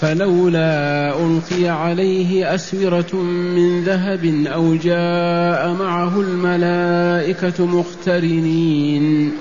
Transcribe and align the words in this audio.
فلولا 0.00 1.10
ألقي 1.26 1.68
عليه 1.68 2.54
أسورة 2.54 3.16
من 3.56 3.84
ذهب 3.84 4.24
أو 4.46 4.74
جاء 4.74 5.72
معه 5.72 6.20
الملائكة 6.20 7.66
مقترنين 7.66 9.32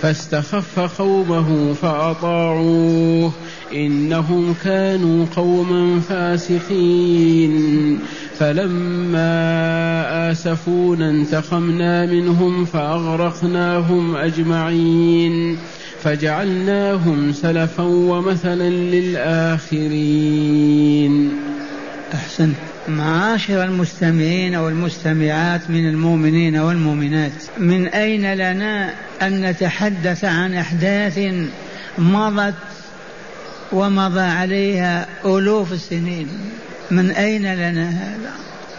فاستخف 0.00 0.80
قومه 0.98 1.72
فأطاعوه 1.72 3.32
إنهم 3.72 4.54
كانوا 4.64 5.26
قوما 5.36 6.00
فاسقين 6.00 7.54
فلما 8.38 9.30
آسفونا 10.30 11.10
انتقمنا 11.10 12.06
منهم 12.06 12.64
فأغرقناهم 12.64 14.16
أجمعين 14.16 15.58
فجعلناهم 16.04 17.32
سلفا 17.32 17.82
ومثلا 17.82 18.70
للآخرين. 18.70 20.12
أحسنت 22.14 22.54
معاشر 22.88 23.64
المستمعين 23.64 24.56
والمستمعات 24.56 25.70
من 25.70 25.88
المؤمنين 25.88 26.56
والمؤمنات 26.56 27.32
من 27.58 27.86
أين 27.86 28.34
لنا 28.34 28.90
أن 29.22 29.50
نتحدث 29.50 30.24
عن 30.24 30.54
أحداث 30.54 31.20
مضت 31.98 32.54
ومضى 33.72 34.20
عليها 34.20 35.06
ألوف 35.24 35.72
السنين؟ 35.72 36.28
من 36.90 37.10
أين 37.10 37.54
لنا 37.54 37.90
هذا؟ 37.90 38.32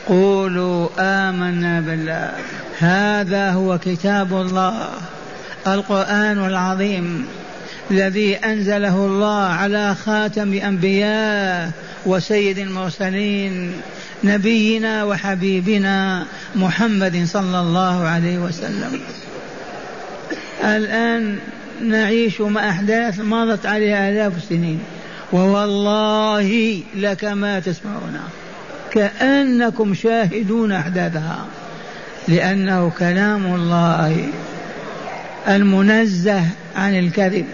قولوا 0.07 0.87
آمنا 0.99 1.81
بالله. 1.81 2.31
هذا 2.79 3.51
هو 3.51 3.77
كتاب 3.77 4.33
الله. 4.33 4.89
القرآن 5.67 6.45
العظيم 6.45 7.25
الذي 7.91 8.35
أنزله 8.35 8.95
الله 8.95 9.43
على 9.43 9.95
خاتم 9.95 10.53
أنبياء 10.53 11.71
وسيد 12.05 12.57
المرسلين 12.57 13.73
نبينا 14.23 15.03
وحبيبنا 15.03 16.25
محمد 16.55 17.25
صلى 17.25 17.59
الله 17.59 18.07
عليه 18.07 18.37
وسلم. 18.37 18.99
الآن 20.63 21.37
نعيش 21.81 22.41
مع 22.41 22.69
أحداث 22.69 23.19
مضت 23.19 23.65
عليها 23.65 24.09
آلاف 24.09 24.37
السنين 24.37 24.79
ووالله 25.33 26.81
لك 26.95 27.25
ما 27.25 27.59
تسمعون 27.59 28.19
كأنكم 28.91 29.93
شاهدون 29.93 30.71
أحداثها 30.71 31.45
لأنه 32.27 32.91
كلام 32.99 33.55
الله 33.55 34.27
المنزه 35.47 36.43
عن 36.75 36.99
الكذب 36.99 37.45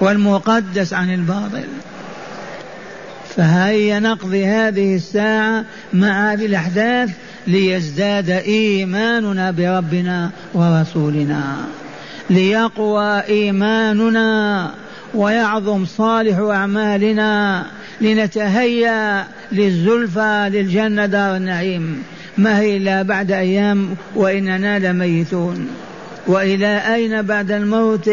والمقدس 0.00 0.92
عن 0.92 1.14
الباطل. 1.14 1.68
فهيا 3.36 4.00
نقضي 4.00 4.46
هذه 4.46 4.96
الساعة 4.96 5.64
مع 5.92 6.32
هذه 6.32 6.46
الأحداث 6.46 7.10
ليزداد 7.46 8.30
إيماننا 8.30 9.50
بربنا 9.50 10.30
ورسولنا 10.54 11.56
ليقوى 12.30 13.20
إيماننا 13.20 14.70
ويعظم 15.14 15.86
صالح 15.86 16.38
أعمالنا 16.38 17.66
لنتهيأ 18.00 19.26
للزلفى 19.52 20.50
للجنة 20.52 21.06
دار 21.06 21.36
النعيم. 21.36 22.02
ما 22.38 22.58
هي 22.58 22.76
إلا 22.76 23.02
بعد 23.02 23.32
أيام 23.32 23.96
وإننا 24.14 24.78
لميتون. 24.78 25.68
وإلى 26.26 26.94
أين 26.94 27.22
بعد 27.22 27.50
الموت؟ 27.50 28.10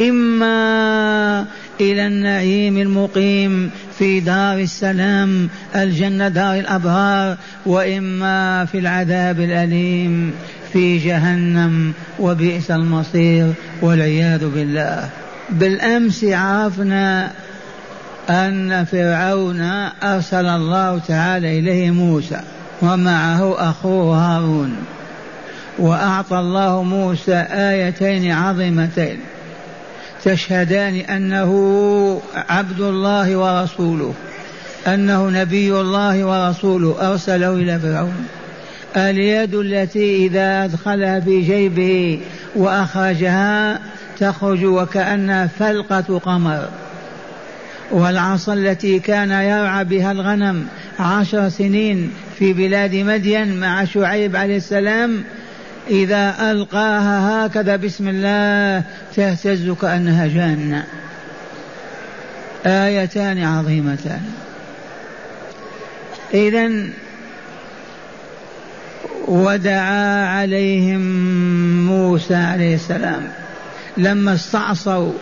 إما 0.00 1.46
إلى 1.80 2.06
النعيم 2.06 2.78
المقيم 2.78 3.70
في 3.98 4.20
دار 4.20 4.58
السلام 4.58 5.48
الجنة 5.76 6.28
دار 6.28 6.58
الابرار 6.58 7.36
وإما 7.66 8.64
في 8.64 8.78
العذاب 8.78 9.40
الأليم 9.40 10.32
في 10.72 10.98
جهنم 10.98 11.92
وبئس 12.18 12.70
المصير 12.70 13.52
والعياذ 13.82 14.48
بالله. 14.48 15.08
بالأمس 15.50 16.24
عرفنا 16.24 17.30
أن 18.30 18.84
فرعون 18.84 19.60
أرسل 20.02 20.46
الله 20.46 20.98
تعالى 20.98 21.58
إليه 21.58 21.90
موسى 21.90 22.40
ومعه 22.82 23.70
أخوه 23.70 24.16
هارون. 24.16 24.76
وأعطى 25.78 26.38
الله 26.38 26.82
موسى 26.82 27.46
آيتين 27.50 28.32
عظيمتين. 28.32 29.18
تشهدان 30.24 30.94
أنه 30.94 31.52
عبد 32.34 32.80
الله 32.80 33.36
ورسوله 33.36 34.14
أنه 34.86 35.30
نبي 35.30 35.72
الله 35.80 36.24
ورسوله 36.24 37.12
أرسله 37.12 37.52
إلى 37.52 37.78
فرعون. 37.78 38.26
اليد 38.96 39.54
التي 39.54 40.26
إذا 40.26 40.64
أدخلها 40.64 41.20
في 41.20 41.40
جيبه 41.40 42.20
وأخرجها 42.56 43.80
تخرج 44.18 44.64
وكانها 44.64 45.46
فلقة 45.46 46.18
قمر. 46.18 46.68
والعصا 47.90 48.54
التي 48.54 48.98
كان 48.98 49.30
يرعى 49.30 49.84
بها 49.84 50.12
الغنم 50.12 50.66
عشر 51.00 51.48
سنين 51.48 52.10
في 52.38 52.52
بلاد 52.52 52.94
مدين 52.94 53.60
مع 53.60 53.84
شعيب 53.84 54.36
عليه 54.36 54.56
السلام 54.56 55.24
إذا 55.90 56.50
ألقاها 56.50 57.46
هكذا 57.46 57.76
بسم 57.76 58.08
الله 58.08 58.84
تهتز 59.16 59.70
كأنها 59.70 60.26
جنة. 60.26 60.86
آيتان 62.66 63.42
عظيمتان. 63.42 64.22
إذا 66.34 66.70
ودعا 69.28 70.26
عليهم 70.26 71.00
موسى 71.86 72.34
عليه 72.34 72.74
السلام. 72.74 73.32
لما 73.96 74.34
استعصوا 74.34 75.12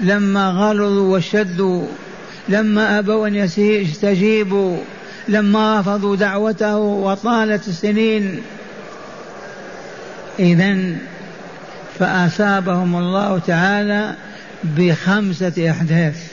لما 0.00 0.50
غلظوا 0.50 1.16
وشدوا 1.16 1.86
لما 2.48 2.98
أبوا 2.98 3.28
أن 3.28 3.34
يستجيبوا 3.34 4.76
لما 5.28 5.80
رفضوا 5.80 6.16
دعوته 6.16 6.76
وطالت 6.76 7.68
السنين 7.68 8.42
إذا 10.38 10.76
فأصابهم 11.98 12.96
الله 12.96 13.38
تعالى 13.38 14.14
بخمسة 14.64 15.70
أحداث. 15.70 16.32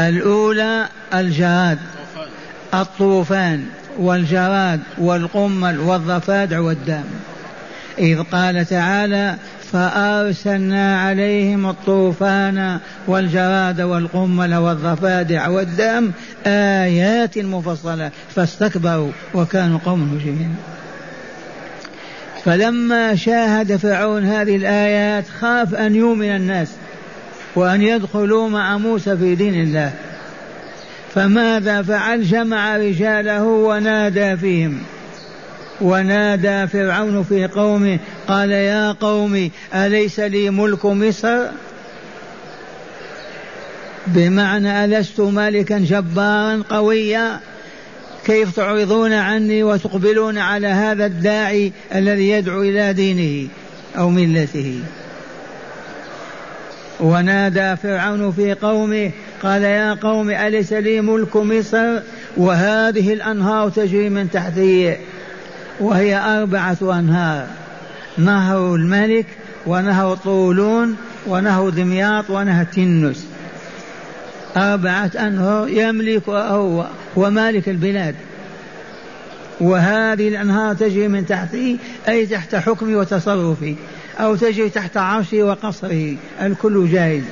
الأولى 0.00 0.86
الجراد 1.14 1.78
الطوفان 2.74 3.64
والجراد 3.98 4.80
والقمل 4.98 5.78
والضفادع 5.78 6.60
والدم. 6.60 7.04
إذ 7.98 8.22
قال 8.22 8.66
تعالى 8.66 9.36
فأرسلنا 9.72 11.00
عليهم 11.00 11.66
الطوفان 11.66 12.78
والجراد 13.06 13.80
والقمل 13.80 14.54
والضفادع 14.54 15.48
والدم 15.48 16.10
آيات 16.46 17.38
مفصلة 17.38 18.10
فاستكبروا 18.34 19.12
وكانوا 19.34 19.78
قوم 19.84 20.14
مجرمين. 20.14 20.56
فلما 22.44 23.14
شاهد 23.14 23.76
فرعون 23.76 24.24
هذه 24.24 24.56
الآيات 24.56 25.24
خاف 25.40 25.74
أن 25.74 25.94
يؤمن 25.94 26.36
الناس 26.36 26.68
وأن 27.56 27.82
يدخلوا 27.82 28.48
مع 28.48 28.78
موسى 28.78 29.16
في 29.16 29.34
دين 29.34 29.54
الله. 29.54 29.92
فماذا 31.14 31.82
فعل؟ 31.82 32.22
جمع 32.22 32.76
رجاله 32.76 33.44
ونادى 33.44 34.36
فيهم. 34.36 34.82
ونادى 35.80 36.66
فرعون 36.66 37.22
في 37.22 37.46
قومه 37.46 37.98
قال 38.28 38.50
يا 38.50 38.92
قوم 38.92 39.50
أليس 39.74 40.20
لي 40.20 40.50
ملك 40.50 40.86
مصر؟ 40.86 41.38
بمعنى 44.06 44.84
ألست 44.84 45.20
ملكا 45.20 45.78
جبارا 45.78 46.62
قويا؟ 46.70 47.40
كيف 48.24 48.56
تعرضون 48.56 49.12
عني 49.12 49.62
وتقبلون 49.62 50.38
على 50.38 50.66
هذا 50.66 51.06
الداعي 51.06 51.72
الذي 51.94 52.28
يدعو 52.30 52.62
إلى 52.62 52.92
دينه 52.92 53.48
أو 53.98 54.10
ملته. 54.10 54.80
ونادى 57.00 57.76
فرعون 57.76 58.32
في 58.32 58.52
قومه 58.52 59.10
قال 59.42 59.62
يا 59.62 59.94
قوم 59.94 60.30
أليس 60.30 60.72
لي 60.72 61.00
ملك 61.00 61.36
مصر؟ 61.36 62.00
وهذه 62.36 63.12
الأنهار 63.12 63.68
تجري 63.70 64.08
من 64.08 64.30
تحتي 64.30 64.96
وهي 65.80 66.16
أربعة 66.16 66.78
أنهار 66.82 67.46
نهر 68.18 68.74
الملك 68.74 69.26
ونهر 69.66 70.16
طولون 70.16 70.96
ونهر 71.26 71.68
دمياط 71.68 72.30
ونهر 72.30 72.64
تنس. 72.64 73.26
أربعة 74.56 75.10
أنهار 75.16 75.68
يملك 75.68 76.28
هو 76.28 76.86
ومالك 77.16 77.68
البلاد. 77.68 78.14
وهذه 79.60 80.28
الأنهار 80.28 80.74
تجري 80.74 81.08
من 81.08 81.26
تحته 81.26 81.78
أي 82.08 82.26
تحت 82.26 82.54
حكمه 82.54 82.98
وتصرفه 82.98 83.74
أو 84.20 84.36
تجري 84.36 84.70
تحت 84.70 84.96
عرشه 84.96 85.42
وقصره 85.42 86.16
الكل 86.42 86.88
جائز 86.92 87.22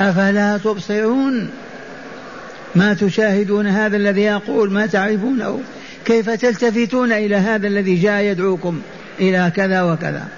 أفلا 0.00 0.58
تبصرون؟ 0.58 1.50
ما 2.74 2.94
تشاهدون 2.94 3.66
هذا 3.66 3.96
الذي 3.96 4.22
يقول؟ 4.22 4.72
ما 4.72 4.86
تعرفونه؟ 4.86 5.60
كيف 6.04 6.30
تلتفتون 6.30 7.12
إلى 7.12 7.36
هذا 7.36 7.66
الذي 7.66 7.94
جاء 7.94 8.22
يدعوكم؟ 8.22 8.80
إلى 9.20 9.52
كذا 9.56 9.82
وكذا. 9.82 10.28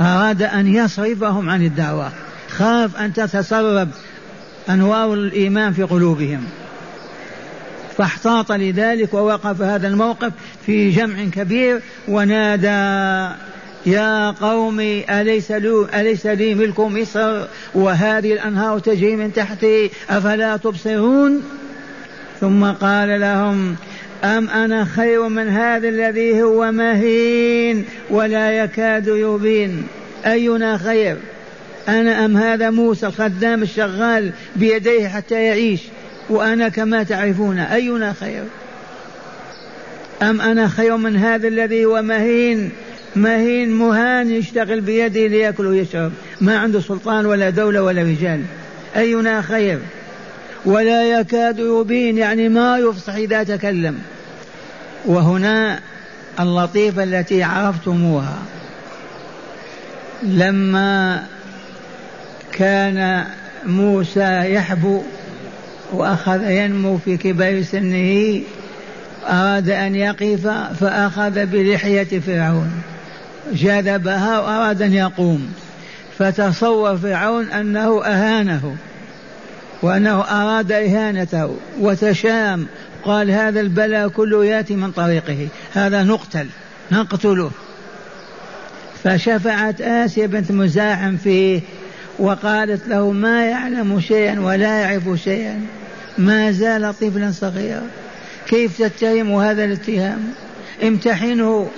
أراد 0.00 0.42
أن 0.42 0.74
يصرفهم 0.74 1.50
عن 1.50 1.64
الدعوة. 1.64 2.12
خاف 2.48 2.96
أن 2.96 3.12
تتسرب 3.12 3.88
أنوار 4.68 5.14
الإيمان 5.14 5.72
في 5.72 5.82
قلوبهم. 5.82 6.44
فاحتاط 7.98 8.52
لذلك 8.52 9.14
ووقف 9.14 9.62
هذا 9.62 9.88
الموقف 9.88 10.32
في 10.66 10.90
جمع 10.90 11.24
كبير 11.32 11.80
ونادى 12.08 13.34
يا 13.86 14.30
قوم 14.30 14.80
أليس 15.10 15.50
لي, 15.50 15.86
أليس 15.94 16.26
لي 16.26 16.54
ملك 16.54 16.80
مصر 16.80 17.46
وهذه 17.74 18.32
الأنهار 18.32 18.78
تجري 18.78 19.16
من 19.16 19.32
تحتي 19.32 19.90
أفلا 20.10 20.56
تبصرون؟ 20.56 21.42
ثم 22.40 22.64
قال 22.64 23.20
لهم 23.20 23.76
أم 24.24 24.48
أنا 24.48 24.84
خير 24.84 25.28
من 25.28 25.48
هذا 25.48 25.88
الذي 25.88 26.42
هو 26.42 26.72
مهين 26.72 27.84
ولا 28.10 28.52
يكاد 28.52 29.06
يبين؟ 29.06 29.86
أينا 30.26 30.78
خير؟ 30.78 31.16
أنا 31.88 32.24
أم 32.24 32.36
هذا 32.36 32.70
موسى 32.70 33.06
الخدام 33.06 33.62
الشغال 33.62 34.32
بيديه 34.56 35.08
حتى 35.08 35.44
يعيش؟ 35.44 35.80
وأنا 36.30 36.68
كما 36.68 37.02
تعرفون 37.02 37.58
أينا 37.58 38.12
خير؟ 38.12 38.44
أم 40.22 40.40
أنا 40.40 40.68
خير 40.68 40.96
من 40.96 41.16
هذا 41.16 41.48
الذي 41.48 41.84
هو 41.84 42.02
مهين؟ 42.02 42.70
مهين 43.16 43.70
مهان 43.70 44.30
يشتغل 44.30 44.80
بيده 44.80 45.26
ليأكل 45.26 45.66
ويشرب. 45.66 46.12
ما 46.40 46.58
عنده 46.58 46.80
سلطان 46.80 47.26
ولا 47.26 47.50
دولة 47.50 47.82
ولا 47.82 48.02
رجال. 48.02 48.42
أينا 48.96 49.42
خير؟ 49.42 49.78
ولا 50.64 51.20
يكاد 51.20 51.58
يبين 51.58 52.18
يعني 52.18 52.48
ما 52.48 52.78
يفصح 52.78 53.14
إذا 53.14 53.42
تكلم. 53.42 53.98
وهنا 55.04 55.80
اللطيفة 56.40 57.02
التي 57.02 57.42
عرفتموها. 57.42 58.38
لما 60.22 61.22
كان 62.52 63.24
موسى 63.66 64.54
يحبو 64.54 65.02
وأخذ 65.92 66.50
ينمو 66.50 66.98
في 66.98 67.16
كبر 67.16 67.62
سنه 67.62 68.40
أراد 69.26 69.70
أن 69.70 69.94
يقف 69.94 70.46
فأخذ 70.80 71.46
بلحية 71.46 72.20
فرعون. 72.20 72.72
جذبها 73.52 74.40
وأراد 74.40 74.82
أن 74.82 74.92
يقوم. 74.92 75.52
فتصور 76.18 76.96
فرعون 76.96 77.44
أنه 77.50 78.04
أهانه 78.04 78.76
وأنه 79.82 80.20
أراد 80.20 80.72
إهانته. 80.72 81.56
وتشام 81.80 82.66
قال 83.04 83.30
هذا 83.30 83.60
البلاء 83.60 84.08
كله 84.08 84.44
يأتي 84.44 84.76
من 84.76 84.90
طريقه. 84.90 85.48
هذا 85.72 86.02
نقتل 86.02 86.46
نقتله. 86.92 87.50
فشفعت 89.04 89.80
آسيا 89.80 90.26
بنت 90.26 90.52
مزاحم 90.52 91.16
فيه 91.16 91.60
وقالت 92.18 92.88
له 92.88 93.10
ما 93.10 93.46
يعلم 93.46 94.00
شيئا 94.00 94.40
ولا 94.40 94.80
يعرف 94.80 95.20
شيئا. 95.24 95.60
ما 96.18 96.50
زال 96.50 96.94
طفلا 96.94 97.32
صغيرا. 97.32 97.82
كيف 98.46 98.82
تتهم 98.82 99.32
هذا 99.32 99.64
الاتهام؟ 99.64 100.32
امتحنه. 100.82 101.70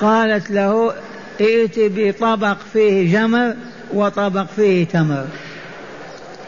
قالت 0.00 0.50
له 0.50 0.92
ائت 1.40 1.74
بطبق 1.78 2.56
فيه 2.72 3.18
جمر 3.18 3.54
وطبق 3.94 4.46
فيه 4.56 4.86
تمر. 4.86 5.26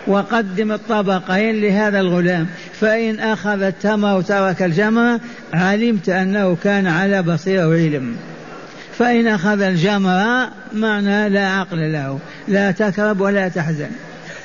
وقدم 0.06 0.72
الطبقين 0.72 1.60
لهذا 1.60 2.00
الغلام. 2.00 2.46
فإن 2.80 3.20
أخذ 3.20 3.62
التمر 3.62 4.18
وترك 4.18 4.62
الجمر 4.62 5.18
علمت 5.54 6.08
أنه 6.08 6.56
كان 6.64 6.86
على 6.86 7.22
بصيرة 7.22 7.68
وعلم 7.68 8.16
فإن 8.98 9.26
أخذ 9.26 9.60
الجمر 9.60 10.48
معنى 10.72 11.28
لا 11.28 11.48
عقل 11.48 11.92
له 11.92 12.18
لا 12.48 12.70
تكرب 12.70 13.20
ولا 13.20 13.48
تحزن. 13.48 13.90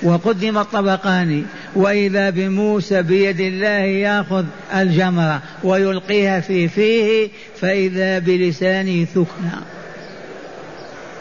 وقدم 0.04 0.58
الطبقان 0.58 1.46
وإذا 1.76 2.30
بموسى 2.30 3.02
بيد 3.02 3.40
الله 3.40 3.80
يأخذ 3.80 4.46
الجمرة 4.76 5.42
ويلقيها 5.64 6.40
في 6.40 6.68
فيه 6.68 7.30
فإذا 7.62 8.20
بلسانه 8.20 9.06
ثكنى 9.06 9.62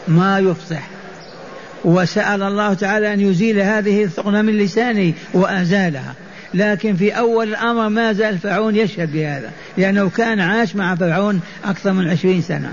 ما 0.07 0.39
يفصح. 0.39 0.87
وسأل 1.85 2.43
الله 2.43 2.73
تعالى 2.73 3.13
أن 3.13 3.19
يزيل 3.19 3.59
هذه 3.59 4.03
الثقنة 4.03 4.41
من 4.41 4.57
لسانه 4.57 5.13
وأزالها. 5.33 6.13
لكن 6.53 6.95
في 6.95 7.11
أول 7.11 7.47
الأمر 7.49 7.89
ما 7.89 8.13
زال 8.13 8.37
فرعون 8.37 8.75
يشهد 8.75 9.11
بهذا 9.13 9.51
لأنه 9.77 10.09
كان 10.09 10.39
عاش 10.39 10.75
مع 10.75 10.95
فرعون 10.95 11.41
أكثر 11.65 11.93
من 11.93 12.09
عشرين 12.09 12.41
سنة. 12.41 12.71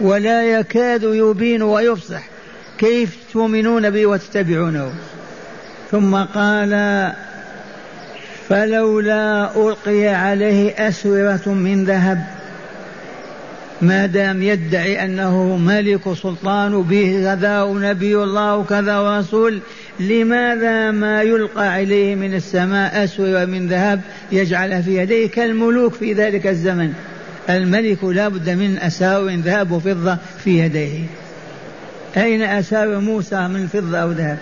ولا 0.00 0.44
يكاد 0.44 1.02
يبين 1.02 1.62
ويفصح. 1.62 2.22
كيف 2.78 3.16
تؤمنون 3.32 3.90
به 3.90 4.06
وتتبعونه؟ 4.06 4.92
ثم 5.90 6.16
قال 6.16 7.12
فلولا 8.48 9.50
ألقي 9.56 10.08
عليه 10.08 10.88
أسورة 10.88 11.42
من 11.46 11.84
ذهب 11.84 12.24
ما 13.82 14.06
دام 14.06 14.42
يدعي 14.42 15.04
أنه 15.04 15.56
ملك 15.56 16.12
سلطان 16.12 16.82
به 16.82 17.20
كذا 17.24 17.62
ونبي 17.62 18.16
الله 18.16 18.56
وكذا 18.56 18.98
ورسول 18.98 19.60
لماذا 20.00 20.90
ما 20.90 21.22
يلقى 21.22 21.72
عليه 21.72 22.14
من 22.14 22.34
السماء 22.34 23.04
أسورة 23.04 23.44
من 23.44 23.68
ذهب 23.68 24.00
يجعلها 24.32 24.80
في 24.80 24.96
يديه 24.96 25.28
كالملوك 25.28 25.94
في 25.94 26.12
ذلك 26.12 26.46
الزمن؟ 26.46 26.92
الملك 27.50 28.04
لا 28.04 28.28
بد 28.28 28.50
من 28.50 28.78
أساور 28.78 29.30
ذهب 29.30 29.70
وفضة 29.70 30.18
في 30.44 30.58
يديه. 30.58 30.98
أين 32.16 32.42
أساور 32.42 32.98
موسى 32.98 33.48
من 33.48 33.66
فضة 33.66 33.98
أو 33.98 34.10
ذهب؟ 34.10 34.38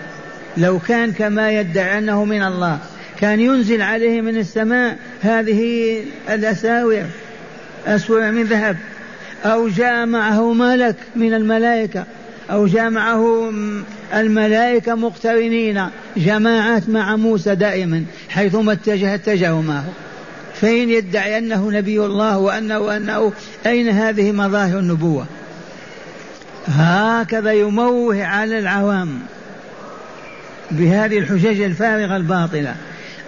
لو 0.57 0.79
كان 0.79 1.11
كما 1.11 1.51
يدعي 1.51 1.97
أنه 1.97 2.25
من 2.25 2.43
الله 2.43 2.79
كان 3.19 3.39
ينزل 3.39 3.81
عليه 3.81 4.21
من 4.21 4.37
السماء 4.37 4.97
هذه 5.21 5.97
الأساور 6.29 7.03
أسور 7.85 8.31
من 8.31 8.43
ذهب 8.43 8.77
أو 9.45 9.67
جاء 9.67 10.05
معه 10.05 10.53
ملك 10.53 10.95
من 11.15 11.33
الملائكة 11.33 12.05
أو 12.51 12.67
جاء 12.67 12.89
معه 12.89 13.51
الملائكة 14.13 14.95
مقترنين 14.95 15.87
جماعات 16.17 16.89
مع 16.89 17.15
موسى 17.15 17.55
دائما 17.55 18.03
حيثما 18.29 18.71
اتجه 18.71 19.15
اتجهوا 19.15 19.61
معه. 19.61 19.85
فإن 20.63 20.89
يدعي 20.89 21.37
أنه 21.37 21.71
نبي 21.71 21.99
الله 21.99 22.37
وأنه 22.37 22.79
وأنه 22.79 23.33
أين 23.65 23.89
هذه 23.89 24.31
مظاهر 24.31 24.79
النبوة؟ 24.79 25.25
هكذا 26.67 27.51
يموه 27.51 28.23
على 28.25 28.59
العوام 28.59 29.19
بهذه 30.71 31.17
الحجج 31.17 31.61
الفارغة 31.61 32.15
الباطلة. 32.15 32.75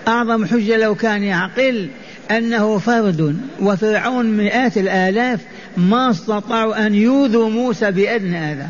أعظم 0.07 0.45
حجة 0.45 0.77
لو 0.77 0.95
كان 0.95 1.23
يعقل 1.23 1.89
أنه 2.31 2.77
فرد 2.77 3.37
وفرعون 3.61 4.25
مئات 4.25 4.77
الآلاف 4.77 5.39
ما 5.77 6.11
استطاعوا 6.11 6.87
أن 6.87 6.95
يوذوا 6.95 7.49
موسى 7.49 7.91
بأدنى 7.91 8.37
هذا. 8.37 8.69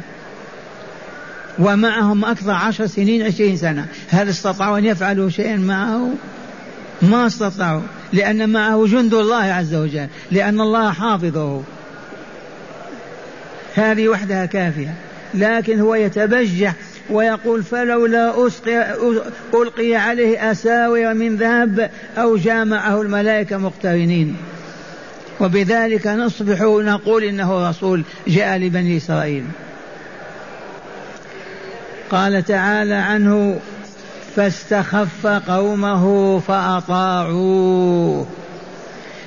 ومعهم 1.59 2.25
أكثر 2.25 2.51
عشر 2.51 2.87
سنين 2.87 3.21
عشرين 3.21 3.57
سنة. 3.57 3.85
هل 4.09 4.29
استطاعوا 4.29 4.77
أن 4.77 4.85
يفعلوا 4.85 5.29
شيئا 5.29 5.57
معه؟ 5.57 6.09
ما 7.01 7.27
استطاعوا 7.27 7.81
لأن 8.13 8.49
معه 8.49 8.85
جند 8.87 9.13
الله 9.13 9.43
عز 9.43 9.75
وجل 9.75 10.07
لأن 10.31 10.61
الله 10.61 10.91
حافظه. 10.91 11.63
هذه 13.75 14.07
وحدها 14.07 14.45
كافية 14.45 14.93
لكن 15.33 15.79
هو 15.79 15.95
يتبجح 15.95 16.73
ويقول 17.09 17.63
فلولا 17.63 18.49
ألقي 19.53 19.95
عليه 19.95 20.51
أساور 20.51 21.13
من 21.13 21.35
ذهب 21.35 21.89
أو 22.17 22.37
جامعه 22.37 23.01
الملائكة 23.01 23.57
مقترنين. 23.57 24.35
وبذلك 25.39 26.07
نصبح 26.07 26.61
نقول 26.61 27.23
إنه 27.23 27.69
رسول 27.69 28.03
جاء 28.27 28.57
لبني 28.57 28.97
إسرائيل. 28.97 29.43
قال 32.09 32.45
تعالى 32.45 32.93
عنه 32.93 33.59
فاستخف 34.35 35.27
قومه 35.27 36.39
فأطاعوه. 36.39 38.25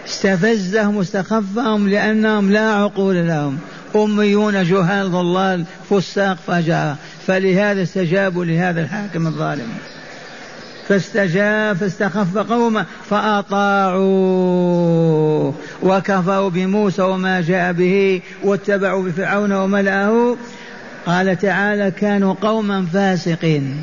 استفزهم 0.06 0.96
واستخفهم 0.96 1.88
لأنهم 1.88 2.52
لا 2.52 2.72
عقول 2.72 3.28
لهم. 3.28 3.58
أميون 3.96 4.64
جهال 4.64 5.12
ضلال 5.12 5.64
فساق 5.90 6.36
فجاء 6.46 6.96
فلهذا 7.26 7.82
استجابوا 7.82 8.44
لهذا 8.44 8.80
الحاكم 8.80 9.26
الظالم. 9.26 9.68
فاستجاب 10.88 11.76
فاستخف 11.76 12.38
قومه 12.38 12.86
فأطاعوا 13.10 14.02
وكفروا 15.82 16.50
بموسى 16.50 17.02
وما 17.02 17.40
جاء 17.40 17.72
به 17.72 18.22
واتبعوا 18.44 19.02
بفرعون 19.02 19.52
وملأه. 19.52 20.36
قال 21.06 21.38
تعالى 21.38 21.90
كانوا 21.90 22.34
قوما 22.42 22.86
فاسقين. 22.92 23.82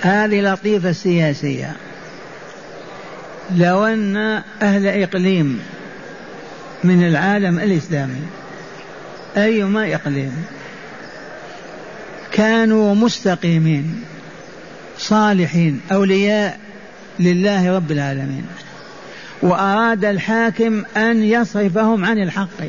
هذه 0.00 0.40
لطيفة 0.40 0.92
سياسية. 0.92 1.76
لو 3.56 3.84
أن 3.84 4.16
أهل 4.62 4.86
إقليم 4.86 5.60
من 6.84 7.06
العالم 7.06 7.58
الإسلامي 7.58 8.22
أيما 9.36 9.94
إقليم 9.94 10.44
كانوا 12.32 12.94
مستقيمين 12.94 14.04
صالحين 14.98 15.80
أولياء 15.92 16.58
لله 17.18 17.76
رب 17.76 17.92
العالمين. 17.92 18.46
وأراد 19.42 20.04
الحاكم 20.04 20.84
أن 20.96 21.22
يصرفهم 21.22 22.04
عن 22.04 22.18
الحق 22.18 22.64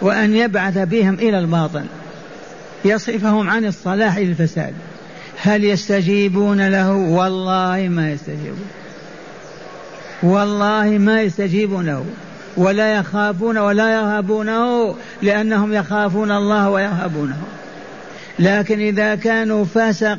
وأن 0.00 0.36
يبعث 0.36 0.78
بهم 0.78 1.14
إلى 1.14 1.38
الباطل 1.38 1.84
يصرفهم 2.84 3.50
عن 3.50 3.64
الصلاح 3.64 4.16
إلى 4.16 4.30
الفساد. 4.30 4.74
هل 5.44 5.64
يستجيبون 5.64 6.68
له؟ 6.68 6.92
والله 6.92 7.88
ما 7.90 8.10
يستجيبون. 8.10 8.66
والله 10.22 10.98
ما 10.98 11.22
يستجيبون 11.22 11.86
له. 11.86 12.04
ولا 12.56 12.94
يخافون 12.94 13.58
ولا 13.58 13.94
يرهبونه 13.94 14.94
لأنهم 15.22 15.72
يخافون 15.72 16.30
الله 16.30 16.70
ويرهبونه. 16.70 17.42
لكن 18.38 18.80
إذا 18.80 19.14
كانوا 19.14 19.64
فسق 19.64 20.18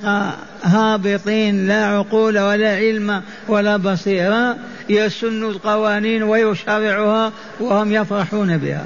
هابطين 0.64 1.68
لا 1.68 1.86
عقول 1.86 2.40
ولا 2.40 2.76
علم 2.76 3.22
ولا 3.48 3.78
بصيرة 3.78 4.58
يسن 4.90 5.44
القوانين 5.44 6.24
ويشرعها 6.24 7.32
وهم 7.60 7.92
يفرحون 7.92 8.58
بها. 8.58 8.86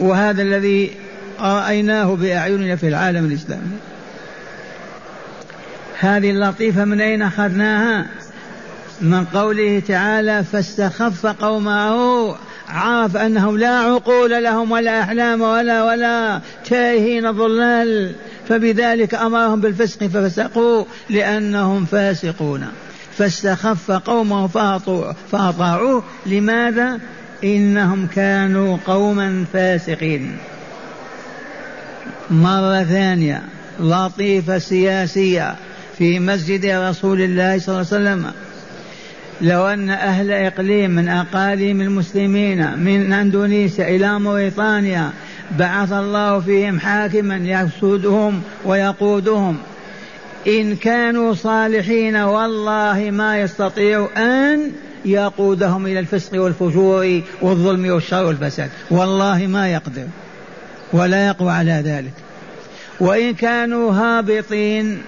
وهذا 0.00 0.42
الذي 0.42 0.90
رأيناه 1.40 2.14
بأعيننا 2.14 2.76
في 2.76 2.88
العالم 2.88 3.24
الإسلامي. 3.24 3.93
هذه 6.04 6.30
اللطيفة 6.30 6.84
من 6.84 7.00
أين 7.00 7.22
أخذناها؟ 7.22 8.06
من 9.00 9.24
قوله 9.24 9.82
تعالى 9.88 10.44
فاستخف 10.52 11.26
قومه 11.26 12.34
عرف 12.68 13.16
أنهم 13.16 13.58
لا 13.58 13.78
عقول 13.78 14.44
لهم 14.44 14.70
ولا 14.70 15.00
أحلام 15.00 15.40
ولا 15.40 15.84
ولا 15.84 16.40
تائهين 16.64 17.30
ضلال. 17.30 18.12
فبذلك 18.48 19.14
أمرهم 19.14 19.60
بالفسق 19.60 20.06
ففسقوا 20.06 20.84
لأنهم 21.10 21.84
فاسقون. 21.84 22.66
فاستخف 23.18 23.90
قومه 23.90 24.46
فأطاعوه. 25.32 26.02
لماذا؟ 26.26 27.00
إنهم 27.44 28.06
كانوا 28.06 28.78
قوما 28.86 29.44
فاسقين. 29.52 30.36
مرة 32.30 32.82
ثانية. 32.82 33.42
لطيفة 33.80 34.58
سياسية. 34.58 35.56
في 35.98 36.18
مسجد 36.18 36.66
رسول 36.66 37.20
الله 37.20 37.58
صلى 37.58 37.74
الله 37.74 37.86
عليه 37.92 38.02
وسلم. 38.02 38.32
لو 39.40 39.66
أن 39.66 39.90
أهل 39.90 40.30
إقليم 40.30 40.90
من 40.90 41.08
أقاليم 41.08 41.80
المسلمين 41.80 42.78
من 42.78 43.12
أندونيسيا 43.12 43.88
إلى 43.88 44.18
موريطانيا 44.18 45.10
بعث 45.58 45.92
الله 45.92 46.40
فيهم 46.40 46.80
حاكما 46.80 47.36
يسودهم 47.36 48.42
ويقودهم. 48.64 49.58
إن 50.46 50.76
كانوا 50.76 51.34
صالحين 51.34 52.16
والله 52.16 53.10
ما 53.10 53.40
يستطيع 53.40 54.08
أن 54.16 54.72
يقودهم 55.04 55.86
إلى 55.86 55.98
الفسق 55.98 56.42
والفجور 56.42 57.20
والظلم 57.42 57.86
والشر 57.86 58.24
والفساد. 58.24 58.70
والله 58.90 59.46
ما 59.46 59.72
يقدر 59.72 60.06
ولا 60.92 61.26
يقوى 61.26 61.50
على 61.50 61.82
ذلك. 61.84 62.12
وإن 63.00 63.34
كانوا 63.34 63.92
هابطين 63.92 65.02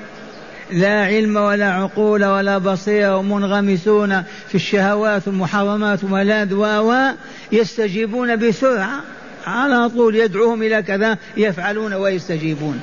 لا 0.70 1.04
علم 1.04 1.36
ولا 1.36 1.72
عقول 1.72 2.24
ولا 2.24 2.58
بصيرة 2.58 3.16
ومنغمسون 3.16 4.22
في 4.48 4.54
الشهوات 4.54 5.28
والمحرمات 5.28 6.04
والملاذ 6.04 6.54
و 6.54 6.94
يستجيبون 7.52 8.36
بسرعة. 8.36 9.00
على 9.46 9.88
طول 9.88 10.16
يدعوهم 10.16 10.62
إلى 10.62 10.82
كذا 10.82 11.18
يفعلون 11.36 11.92
ويستجيبون. 11.94 12.80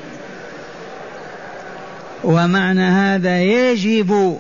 ومعنى 2.24 2.84
هذا 2.84 3.42
يجب 3.42 4.40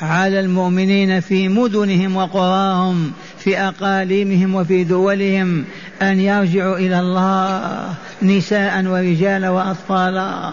على 0.00 0.40
المؤمنين 0.40 1.20
في 1.20 1.48
مدنهم 1.48 2.16
وقراهم 2.16 3.12
في 3.38 3.58
أقاليمهم 3.58 4.54
وفي 4.54 4.84
دولهم 4.84 5.64
أن 6.02 6.20
يرجعوا 6.20 6.76
إلى 6.76 7.00
الله 7.00 7.94
نساء 8.22 8.84
ورجالا 8.84 9.50
وأطفالا. 9.50 10.52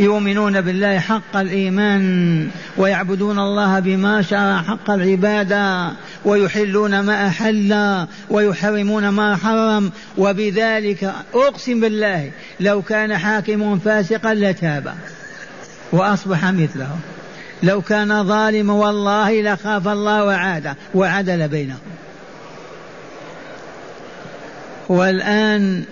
يؤمنون 0.00 0.60
بالله 0.60 0.98
حق 0.98 1.36
الإيمان 1.36 2.48
ويعبدون 2.76 3.38
الله 3.38 3.80
بما 3.80 4.22
شرع 4.22 4.62
حق 4.62 4.90
العبادة 4.90 5.90
ويحلون 6.24 7.00
ما 7.00 7.26
أحل 7.26 8.06
ويحرمون 8.30 9.08
ما 9.08 9.36
حرم. 9.36 9.92
وبذلك 10.18 11.14
أقسم 11.34 11.80
بالله 11.80 12.30
لو 12.60 12.82
كان 12.82 13.16
حاكم 13.16 13.78
فاسقا 13.78 14.34
لتاب 14.34 14.94
وأصبح 15.92 16.44
مثله. 16.44 16.96
لو 17.62 17.80
كان 17.80 18.24
ظالما 18.24 18.72
والله 18.72 19.42
لخاف 19.42 19.88
الله 19.88 20.24
وعاد 20.24 20.74
وعدل 20.94 21.48
بينهم. 21.48 21.78
والآن 24.88 25.84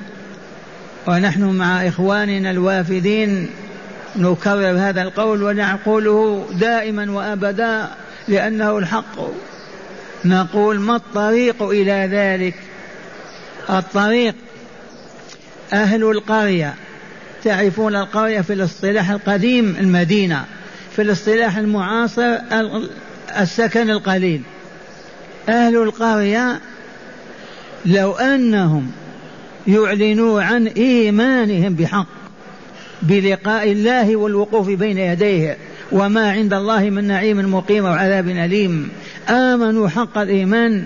ونحن 1.07 1.45
مع 1.45 1.89
إخواننا 1.89 2.51
الوافدين 2.51 3.49
نكرر 4.19 4.79
هذا 4.79 5.03
القول 5.03 5.43
ونقوله 5.43 6.47
دائما 6.53 7.11
وأبدا 7.11 7.89
لأنه 8.29 8.79
الحق. 8.79 9.19
نقول 10.25 10.81
ما 10.81 10.97
الطريق 10.97 11.63
إلى 11.63 12.09
ذلك؟ 12.13 12.55
الطريق 13.71 14.35
أهل 15.73 16.05
القرية. 16.05 16.75
تعرفون 17.45 17.97
القرية 17.97 18.41
في 18.41 18.53
الاصطلاح 18.53 19.11
القديم 19.11 19.77
المدينة 19.81 20.45
في 20.97 21.03
الاصطلاح 21.03 21.57
المعاصر 21.57 22.39
السكن 23.41 23.91
القليل. 23.91 24.43
أهل 25.49 25.77
القرية 25.77 26.61
لو 27.87 28.13
أنهم 28.13 28.91
يعلنوا 29.67 30.43
عن 30.43 30.67
إيمانهم 30.67 31.75
بحق 31.75 32.18
بلقاء 33.03 33.73
الله 33.73 34.17
والوقوف 34.17 34.69
بين 34.69 34.99
يديه 34.99 35.57
وما 35.93 36.31
عند 36.31 36.53
الله 36.55 36.91
من 36.91 37.05
نعيم 37.05 37.55
مقيم 37.55 37.85
وعذاب 37.85 38.29
أليم. 38.29 38.89
آمنوا 39.29 39.89
حق 39.89 40.19
الإيمان. 40.19 40.85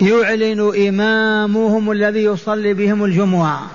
يعلن 0.00 0.88
إمامهم 0.88 1.90
الذي 1.90 2.24
يصلي 2.24 2.74
بهم 2.74 3.04
الجمعة 3.04 3.70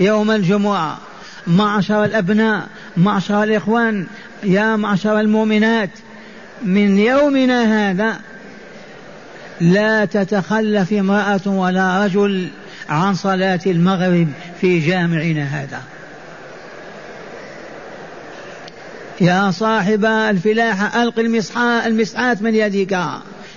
يوم 0.00 0.30
الجمعة. 0.30 0.98
معشر 1.46 2.04
الأبناء 2.04 2.66
معشر 2.96 3.42
الإخوان. 3.42 4.06
يا 4.44 4.76
معشر 4.76 5.20
المؤمنات 5.20 5.90
من 6.64 6.98
يومنا 6.98 7.90
هذا 7.90 8.16
لا 9.60 10.04
تتخلف 10.04 10.92
امرأة 10.92 11.40
ولا 11.46 12.04
رجل 12.04 12.48
عن 12.88 13.14
صلاة 13.14 13.60
المغرب 13.66 14.28
في 14.60 14.78
جامعنا 14.78 15.44
هذا. 15.44 15.82
يا 19.20 19.50
صاحب 19.50 20.04
الفلاحة 20.04 21.02
ألق 21.02 21.18
المسعات 21.86 22.42
من 22.42 22.54
يدك 22.54 22.98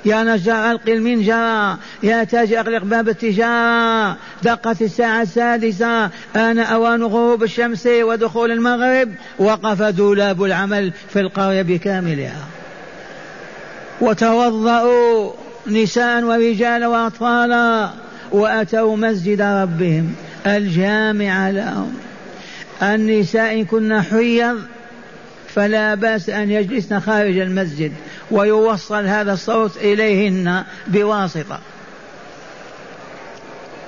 يا 0.05 0.23
نجار 0.23 0.71
ألق 0.71 0.81
المنجرة 0.87 1.77
يا 2.03 2.23
تاجر 2.23 2.59
أغلق 2.59 2.83
باب 2.83 3.09
التجارة 3.09 4.17
دقت 4.43 4.81
الساعة 4.81 5.21
السادسة. 5.21 6.09
آن 6.35 6.59
أوان 6.59 7.03
غروب 7.03 7.43
الشمس 7.43 7.87
ودخول 7.87 8.51
المغرب. 8.51 9.09
وقف 9.39 9.81
دولاب 9.81 10.43
العمل 10.43 10.93
في 11.09 11.19
القرية 11.19 11.61
بكاملها. 11.61 12.45
وتوضأوا 14.01 15.31
نساء 15.67 16.23
ورجال 16.23 16.85
وأطفالا. 16.85 17.89
وأتوا 18.31 18.97
مسجد 18.97 19.41
ربهم 19.41 20.15
الجامع 20.47 21.49
لهم. 21.49 21.93
النساء 22.83 23.53
إن 23.53 23.65
كن 23.65 24.01
حيض 24.01 24.57
فلا 25.47 25.95
بأس 25.95 26.29
أن 26.29 26.51
يجلسن 26.51 26.99
خارج 26.99 27.37
المسجد 27.37 27.91
ويوصل 28.31 29.05
هذا 29.05 29.33
الصوت 29.33 29.77
إليهن 29.77 30.63
بواسطة. 30.87 31.59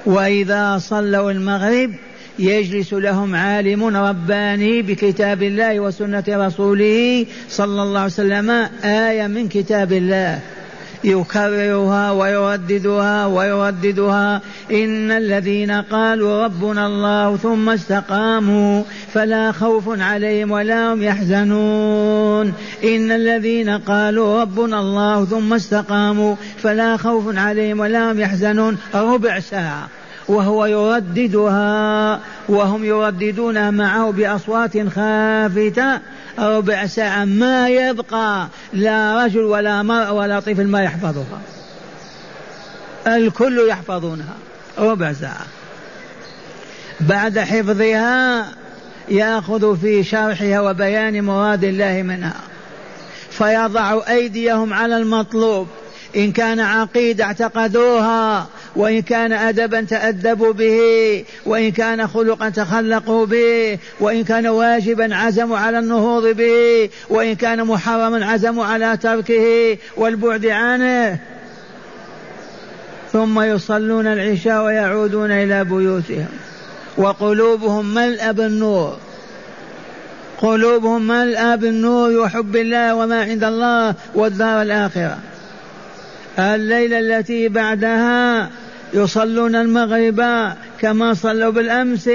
وإذا 0.05 0.77
صلوا 0.77 1.31
المغرب 1.31 1.91
يجلس 2.39 2.93
لهم 2.93 3.36
عالم 3.36 3.83
رباني 3.83 4.81
بكتاب 4.81 5.43
الله 5.43 5.79
وسنة 5.79 6.24
رسوله 6.29 7.25
صلى 7.50 7.83
الله 7.83 8.00
عليه 8.00 8.13
وسلم 8.13 8.50
آية 8.83 9.27
من 9.27 9.48
كتاب 9.48 9.93
الله. 9.93 10.39
يكررها 11.03 12.12
ويرددها 12.12 13.25
ويرددها. 13.25 14.41
إن 14.72 15.12
الذين 15.12 15.72
قالوا 15.72 16.43
ربنا 16.43 16.88
الله 16.88 17.38
ثم 17.38 17.70
استقاموا 17.70 18.84
فلا 19.13 19.51
خوف 19.51 19.84
عليهم 19.88 20.51
ولا 20.51 20.93
هم 20.93 21.03
يحزنون. 21.03 22.53
إن 22.84 23.12
الذين 23.12 23.70
قالوا 23.70 24.41
ربنا 24.41 24.79
الله 24.79 25.25
ثم 25.25 25.53
استقاموا 25.53 26.36
فلا 26.63 26.98
خوف 26.98 27.38
عليهم 27.38 27.79
ولا 27.79 28.12
هم 28.12 28.20
يحزنون. 28.20 28.77
ربع 28.96 29.39
ساعة 29.39 29.88
وهو 30.27 30.65
يرددها 30.65 32.20
وهم 32.50 32.86
يرددونها 32.86 33.72
معه 33.72 34.12
بأصوات 34.12 34.88
خافتة. 34.89 36.00
ربع 36.40 36.86
ساعة 36.86 37.26
ما 37.26 37.70
يبقى 37.70 38.48
لا 38.74 39.26
رجل 39.26 39.40
ولا 39.40 39.84
مرأة 39.84 40.14
ولا 40.14 40.40
طفل 40.40 40.68
ما 40.68 40.84
يحفظها. 40.84 41.42
الكل 43.08 43.68
يحفظونها. 43.70 44.36
ربع 44.78 45.14
ساعة. 45.14 45.46
بعد 47.00 47.40
حفظها 47.40 48.46
يأخذ 49.10 49.78
في 49.78 50.04
شرحها 50.04 50.62
وبيان 50.62 51.24
مراد 51.24 51.64
الله 51.64 52.02
منها. 52.02 52.40
فيضع 53.30 54.00
أيديهم 54.08 54.74
على 54.74 54.98
المطلوب. 54.98 55.68
إن 56.16 56.32
كان 56.32 56.60
عقيدة 56.60 57.24
اعتقدوها 57.24 58.48
وإن 58.75 59.01
كان 59.01 59.34
أدبا 59.34 59.82
تأدبوا 59.82 60.54
به 60.54 61.24
وإن 61.46 61.72
كان 61.72 62.08
خلقا 62.08 62.50
تخلقوا 62.50 63.25
به 63.25 63.78
وإن 64.00 64.24
كان 64.24 64.48
واجبا 64.48 65.16
عزموا 65.16 65.58
على 65.58 65.80
النهوض 65.80 66.28
به 66.28 66.90
وإن 67.10 67.36
كان 67.36 67.63
محرما 67.63 68.25
عزموا 68.25 68.66
على 68.66 68.98
تركه 68.98 69.78
والبعد 69.98 70.46
عنه. 70.46 71.20
ثم 73.12 73.42
يصلون 73.42 74.08
العشاء 74.08 74.63
ويعودون 74.63 75.32
إلى 75.32 75.63
بيوتهم. 75.63 76.30
وقلوبهم 76.98 77.94
ملأ 77.94 78.32
بالنور. 78.32 78.98
قلوبهم 80.42 81.08
ملأ 81.08 81.56
بالنور 81.56 82.12
وحب 82.12 82.56
الله 82.56 82.96
وما 82.96 83.22
عند 83.22 83.44
الله 83.44 83.96
والدار 84.16 84.62
الآخرة. 84.62 85.18
الليلة 86.40 87.00
التي 87.00 87.48
بعدها 87.48 88.50
يصلون 88.94 89.56
المغرب 89.56 90.52
كما 90.80 91.14
صلوا 91.14 91.52
بالأمس. 91.52 92.10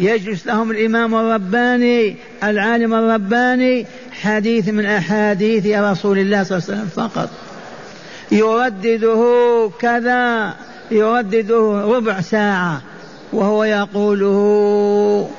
يجلس 0.00 0.46
لهم 0.46 0.70
الإمام 0.70 1.14
الرباني 1.14 2.16
العالم 2.42 2.94
الرباني 2.94 3.86
حديث 4.12 4.68
من 4.68 4.86
أحاديث 4.86 5.66
رسول 5.66 6.18
الله 6.18 6.42
صلى 6.42 6.58
الله 6.58 6.68
عليه 6.68 6.80
وسلم 6.80 6.88
فقط. 6.96 7.30
يردده 8.32 9.70
كذا 9.80 10.54
يردده 10.90 11.82
ربع 11.96 12.20
ساعة 12.20 12.82
وهو 13.32 13.64
يقوله 13.64 15.30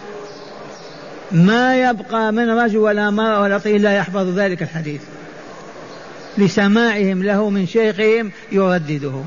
ما 1.32 1.90
يبقى 1.90 2.34
من 2.34 2.50
رجل 2.50 2.78
ولا 2.78 3.10
مرأة 3.10 3.42
ولا 3.42 3.58
طفل 3.58 3.82
لا 3.82 3.98
يحفظ 3.98 4.40
ذلك 4.40 4.62
الحديث. 4.62 5.02
لسماعهم 6.38 7.24
له 7.24 7.50
من 7.50 7.68
شيخهم 7.68 8.32
يردده 8.52 9.24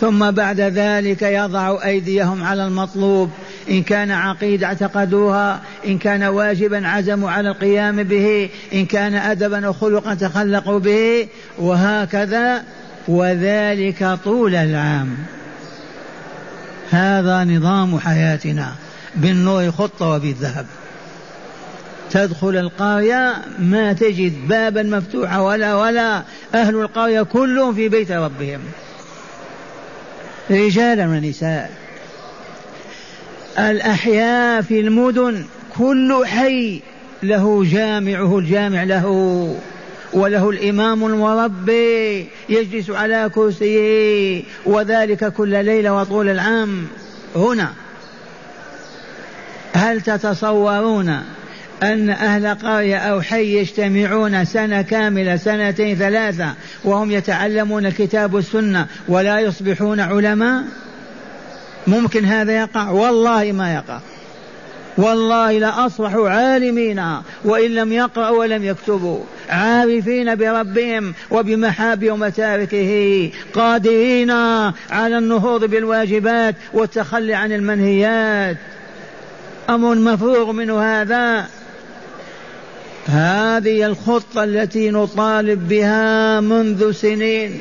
ثم 0.00 0.30
بعد 0.30 0.60
ذلك 0.60 1.22
يضع 1.22 1.84
أيديهم 1.84 2.42
على 2.42 2.66
المطلوب. 2.66 3.30
إن 3.70 3.82
كان 3.82 4.10
عقيدة 4.10 4.66
اعتقدوها 4.66 5.60
إن 5.86 5.98
كان 5.98 6.22
واجبا 6.22 6.88
عزموا 6.88 7.30
على 7.30 7.48
القيام 7.48 8.02
به 8.02 8.50
إن 8.72 8.86
كان 8.86 9.14
أدبا 9.14 9.68
وخلقا 9.68 10.14
تخلقوا 10.14 10.78
به 10.78 11.28
وهكذا 11.58 12.62
وذلك 13.08 14.18
طول 14.24 14.54
العام. 14.54 15.16
هذا 16.90 17.44
نظام 17.44 17.98
حياتنا 17.98 18.74
بالنور 19.16 19.70
خطة 19.70 20.06
وبالذهب. 20.06 20.66
تدخل 22.14 22.56
القرية 22.56 23.34
ما 23.58 23.92
تجد 23.92 24.48
بابا 24.48 24.82
مفتوحا 24.82 25.40
ولا 25.40 25.74
ولا 25.74 26.22
أهل 26.54 26.74
القرية 26.74 27.22
كلهم 27.22 27.74
في 27.74 27.88
بيت 27.88 28.12
ربهم. 28.12 28.60
رجالا 30.50 31.06
ونساء. 31.06 31.70
الأحياء 33.58 34.62
في 34.62 34.80
المدن 34.80 35.44
كل 35.78 36.22
حي 36.26 36.80
له 37.22 37.64
جامعه 37.64 38.38
الجامع 38.38 38.82
له 38.82 39.06
وله 40.12 40.50
الإمام 40.50 41.06
المربي 41.06 42.28
يجلس 42.48 42.90
على 42.90 43.30
كرسيه 43.34 44.42
وذلك 44.66 45.32
كل 45.32 45.64
ليلة 45.64 45.94
وطول 45.94 46.28
العام. 46.28 46.86
هنا 47.36 47.72
هل 49.72 50.00
تتصورون 50.00 51.22
أن 51.82 52.10
أهل 52.10 52.46
قرية 52.46 52.96
أو 52.96 53.20
حي 53.20 53.58
يجتمعون 53.58 54.44
سنة 54.44 54.82
كاملة 54.82 55.36
سنتين 55.36 55.96
ثلاثة 55.96 56.54
وهم 56.84 57.10
يتعلمون 57.10 57.86
الكتاب 57.86 58.34
والسنة 58.34 58.86
ولا 59.08 59.40
يصبحون 59.40 60.00
علماء؟ 60.00 60.64
ممكن 61.86 62.24
هذا 62.24 62.52
يقع؟ 62.52 62.90
والله 62.90 63.52
ما 63.52 63.74
يقع. 63.74 64.00
والله 64.98 65.58
لأصبحوا 65.58 66.30
عالمين 66.30 67.04
وإن 67.44 67.70
لم 67.70 67.92
يقرأوا 67.92 68.38
ولم 68.38 68.64
يكتبوا. 68.64 69.20
عارفين 69.50 70.34
بربهم 70.34 71.14
وبمحاب 71.30 72.10
ومتاركه 72.10 73.30
قادرين 73.54 74.30
على 74.90 75.18
النهوض 75.18 75.64
بالواجبات 75.64 76.54
والتخلي 76.72 77.34
عن 77.34 77.52
المنهيات. 77.52 78.56
أمر 79.70 79.94
مفروغ 79.94 80.52
منه 80.52 80.82
هذا. 80.82 81.46
هذه 83.06 83.86
الخطة 83.86 84.44
التي 84.44 84.90
نطالب 84.90 85.68
بها 85.68 86.40
منذ 86.40 86.92
سنين. 86.92 87.60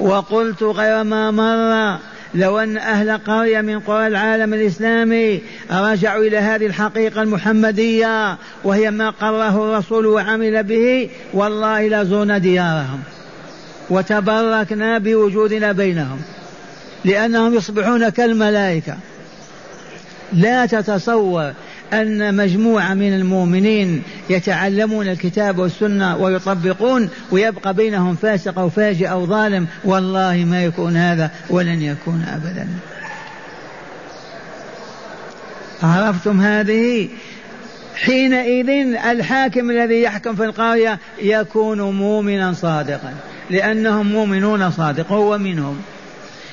وقلت 0.00 0.62
غير 0.62 1.04
ما 1.04 1.30
مر 1.30 1.98
لو 2.34 2.58
أن 2.58 2.76
أهل 2.76 3.18
قرية 3.18 3.60
من 3.60 3.80
قرى 3.80 4.06
العالم 4.06 4.54
الإسلامي 4.54 5.42
رجعوا 5.70 6.24
إلى 6.24 6.38
هذه 6.38 6.66
الحقيقة 6.66 7.22
المحمدية 7.22 8.36
وهي 8.64 8.90
ما 8.90 9.10
قره 9.10 9.64
الرسول 9.64 10.06
وعمل 10.06 10.62
به 10.62 11.10
والله 11.32 11.88
لزرنا 11.88 12.38
ديارهم. 12.38 13.00
وتبركنا 13.90 14.98
بوجودنا 14.98 15.72
بينهم. 15.72 16.20
لأنهم 17.04 17.54
يصبحون 17.54 18.08
كالملائكة. 18.08 18.96
لا 20.32 20.66
تتصور 20.66 21.52
أن 21.92 22.34
مجموعة 22.34 22.94
من 22.94 23.14
المؤمنين 23.14 24.02
يتعلمون 24.30 25.08
الكتاب 25.08 25.58
والسنة 25.58 26.16
ويطبقون 26.16 27.08
ويبقى 27.30 27.74
بينهم 27.74 28.14
فاسق 28.14 28.58
أو 28.58 28.70
فاجئ 28.70 29.06
أو 29.06 29.26
ظالم 29.26 29.66
والله 29.84 30.44
ما 30.44 30.64
يكون 30.64 30.96
هذا 30.96 31.30
ولن 31.50 31.82
يكون 31.82 32.24
أبدا. 32.28 32.68
عرفتم 35.82 36.40
هذه؟ 36.40 37.08
حينئذ 37.96 38.68
الحاكم 39.10 39.70
الذي 39.70 40.02
يحكم 40.02 40.36
في 40.36 40.44
القرية 40.44 40.98
يكون 41.22 41.80
مؤمنا 41.80 42.52
صادقا 42.52 43.14
لأنهم 43.50 44.06
مؤمنون 44.12 44.70
صادق 44.70 45.12
هو 45.12 45.38
منهم 45.38 45.76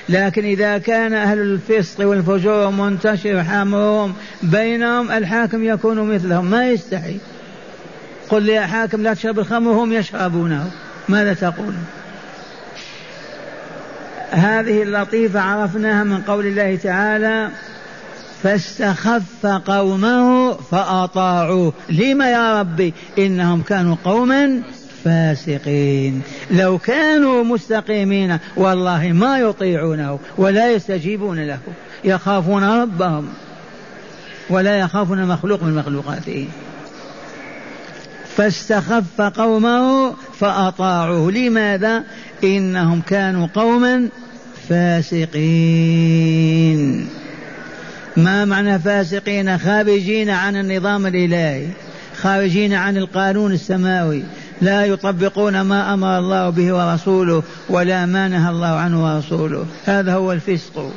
لكن 0.10 0.46
إذا 0.46 0.78
كان 0.78 1.14
أهل 1.14 1.40
الفسق 1.40 2.08
والفجور 2.08 2.70
منتشر 2.70 3.44
حمرهم 3.44 4.14
بينهم 4.44 5.12
الحاكم 5.12 5.64
يكون 5.64 6.16
مثلهم. 6.16 6.46
ما 6.46 6.70
يستحي. 6.70 7.18
قل 8.30 8.50
يا 8.50 8.62
حاكم 8.62 9.04
لا 9.04 9.14
تشرب 9.14 9.40
الخمر 9.40 9.72
هم 9.72 9.94
يشربونه. 9.94 10.72
ماذا 11.10 11.34
تقول؟ 11.34 11.74
هذه 14.32 14.84
اللطيفة 14.84 15.40
عرفناها 15.40 16.04
من 16.04 16.22
قول 16.22 16.46
الله 16.46 16.76
تعالى 16.76 17.50
فاستخف 18.44 19.46
قومه 19.46 20.54
فأطاعوه. 20.54 21.74
لما 21.90 22.32
يا 22.32 22.60
ربي؟ 22.60 22.94
إنهم 23.18 23.62
كانوا 23.62 23.96
قوما 24.06 24.62
فاسقين. 25.04 26.22
لو 26.52 26.78
كانوا 26.78 27.44
مستقيمين 27.44 28.38
والله 28.56 29.12
ما 29.12 29.40
يطيعونه 29.40 30.20
ولا 30.38 30.72
يستجيبون 30.72 31.40
له. 31.40 31.60
يخافون 32.04 32.64
ربهم 32.64 33.28
ولا 34.50 34.80
يخافون 34.80 35.26
مخلوق 35.26 35.64
من 35.64 35.76
مخلوقاته. 35.76 36.48
فاستخف 38.36 39.22
قومه 39.22 40.14
فأطاعوه. 40.40 41.32
لماذا؟ 41.32 42.04
إنهم 42.44 43.02
كانوا 43.02 43.48
قوما 43.56 44.10
فاسقين. 44.70 46.24
ما 48.18 48.46
معنى 48.46 48.80
فاسقين؟ 48.80 49.58
خارجين 49.58 50.30
عن 50.30 50.56
النظام 50.56 51.08
الإلهي 51.08 51.68
خارجين 52.22 52.74
عن 52.74 52.98
القانون 52.98 53.54
السماوي 53.54 54.24
لا 54.64 54.86
يطبقون 54.86 55.62
ما 55.62 55.94
أمر 55.94 56.18
الله 56.18 56.50
به 56.50 56.74
ورسوله 56.74 57.44
ولا 57.70 58.06
ما 58.06 58.28
نهى 58.28 58.50
الله 58.50 58.68
عنه 58.68 59.16
ورسوله. 59.16 59.66
هذا 59.86 60.14
هو 60.14 60.32
الفسق. 60.32 60.92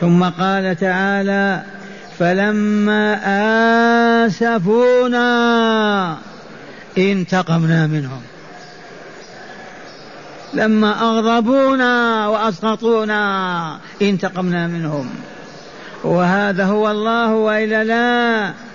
ثم 0.00 0.24
قال 0.24 0.76
تعالى 0.76 1.62
فلما 2.18 3.18
آسفونا 4.26 5.26
انتقمنا 6.98 7.86
منهم. 7.86 8.20
لما 10.54 11.00
أغضبونا 11.00 12.28
وأسقطونا 12.28 13.78
انتقمنا 14.02 14.66
منهم. 14.66 15.10
وهذا 16.04 16.64
هو 16.64 16.90
الله 16.90 17.34
وإلا 17.34 17.84
لا. 17.84 18.65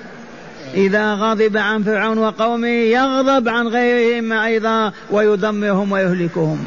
إذا 0.73 1.13
غضب 1.13 1.57
عن 1.57 1.83
فرعون 1.83 2.17
وقومه 2.17 2.67
يغضب 2.67 3.49
عن 3.49 3.67
غيرهم 3.67 4.33
أيضا 4.33 4.93
ويدمرهم 5.11 5.91
ويهلكهم. 5.91 6.65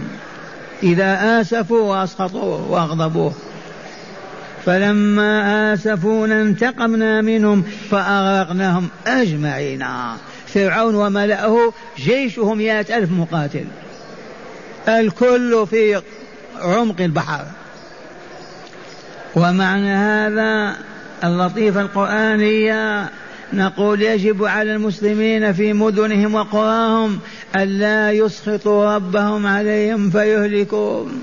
إذا 0.83 1.41
آسفوا 1.41 1.81
وأسخطوه 1.81 2.71
وأغضبوه 2.71 3.33
فلما 4.67 5.73
آسفونا 5.75 6.41
انتقمنا 6.41 7.21
منهم 7.21 7.65
فأغرقناهم 7.91 8.89
أجمعين. 9.07 9.85
فرعون 10.47 10.95
وملأه 10.95 11.73
جيشهم 11.99 12.59
مئة 12.59 12.99
ألف 12.99 13.11
مقاتل. 13.11 13.65
الكل 14.89 15.67
في 15.71 16.03
عمق 16.61 17.01
البحر. 17.01 17.45
ومعنى 19.37 19.91
هذا 19.91 20.77
اللطيفة 21.25 21.81
القرآنية 21.81 23.11
نقول 23.55 24.03
يجب 24.03 24.45
على 24.45 24.75
المسلمين 24.75 25.53
في 25.53 25.73
مدنهم 25.73 26.35
وقراهم 26.35 27.19
ألا 27.57 28.13
يسخطوا 28.13 28.95
ربهم 28.95 29.47
عليهم 29.47 30.11
فيهلكوهم 30.11 31.23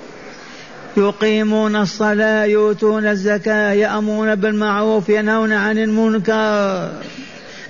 يقيمون 0.97 1.75
الصلاة 1.75 2.45
يؤتون 2.45 3.07
الزكاة 3.07 3.71
يأمرون 3.71 4.35
بالمعروف 4.35 5.09
ينهون 5.09 5.53
عن 5.53 5.77
المنكر. 5.77 6.91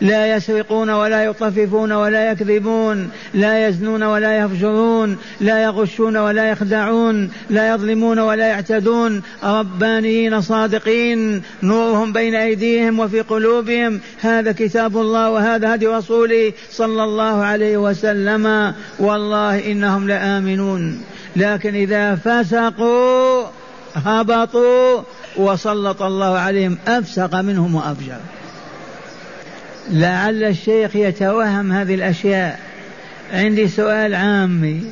لا 0.01 0.35
يسرقون 0.35 0.89
ولا 0.89 1.23
يطففون 1.23 1.91
ولا 1.91 2.31
يكذبون 2.31 3.09
لا 3.33 3.67
يزنون 3.67 4.03
ولا 4.03 4.37
يفجرون 4.37 5.17
لا 5.41 5.63
يغشون 5.63 6.17
ولا 6.17 6.49
يخدعون 6.49 7.31
لا 7.49 7.73
يظلمون 7.73 8.19
ولا 8.19 8.47
يعتدون. 8.47 9.21
ربانيين 9.43 10.41
صادقين 10.41 11.41
نورهم 11.63 12.13
بين 12.13 12.35
أيديهم 12.35 12.99
وفي 12.99 13.21
قلوبهم. 13.21 13.99
هذا 14.21 14.51
كتاب 14.51 14.97
الله 14.97 15.29
وهذا 15.29 15.75
هدي 15.75 15.87
رسوله 15.87 16.53
صلى 16.71 17.03
الله 17.03 17.43
عليه 17.43 17.77
وسلم. 17.77 18.73
والله 18.99 19.71
إنهم 19.71 20.07
لآمنون. 20.07 21.01
لكن 21.35 21.75
إذا 21.75 22.15
فسقوا 22.15 23.43
هبطوا 23.95 25.01
وسلط 25.37 26.01
الله 26.01 26.37
عليهم 26.37 26.77
أفسق 26.87 27.35
منهم 27.35 27.75
وأفجر. 27.75 28.40
لعل 29.89 30.43
الشيخ 30.43 30.95
يتوهم 30.95 31.71
هذه 31.71 31.95
الأشياء. 31.95 32.59
عندي 33.33 33.67
سؤال 33.67 34.15
عامي 34.15 34.83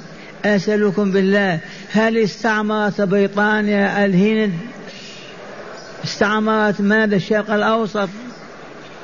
أسألكم 0.46 1.12
بالله 1.12 1.60
هل 1.92 2.18
استعمرت 2.18 3.02
بريطانيا 3.02 4.06
الهند؟ 4.06 4.54
استعمرت 6.04 6.82
ماذا 6.82 7.16
الشرق 7.16 7.52
الأوسط؟ 7.52 8.10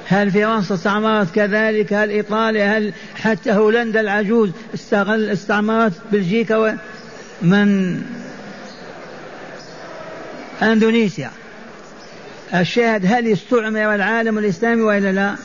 هل 0.07 0.31
فرنسا 0.31 0.75
استعمرت 0.75 1.35
كذلك؟ 1.35 1.93
هل 1.93 2.09
إيطاليا؟ 2.09 2.77
هل 2.77 2.93
حتى 3.15 3.51
هولندا 3.51 3.99
العجوز 3.99 4.49
استغل 4.73 5.29
استعمرت؟ 5.29 5.93
بلجيكا 6.11 6.77
من؟ 7.41 8.01
أندونيسيا. 10.61 11.31
الشاهد 12.53 13.05
هل 13.05 13.31
استعمر 13.31 13.95
العالم 13.95 14.37
الإسلامي 14.37 14.81
وإلا 14.81 15.11
لا؟ 15.11 15.35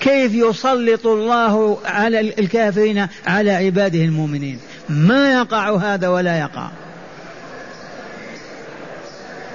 كيف 0.00 0.34
يسلط 0.34 1.06
الله 1.06 1.78
على 1.84 2.20
الكافرين 2.20 3.06
على 3.26 3.50
عباده 3.50 3.98
المؤمنين؟ 4.04 4.58
ما 4.88 5.32
يقع 5.32 5.76
هذا 5.76 6.08
ولا 6.08 6.38
يقع. 6.38 6.68